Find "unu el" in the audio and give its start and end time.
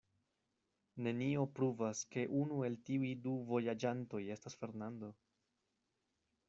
2.39-2.79